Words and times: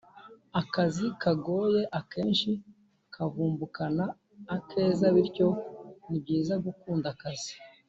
akazi 0.61 1.05
kagoye 1.21 1.81
akenshi 1.99 2.51
kavumbukana 3.13 4.05
akeza 4.55 5.05
bityo 5.15 5.47
ni 6.09 6.17
byiza 6.23 6.55
gukunda 6.67 7.07
akazi 7.15 7.53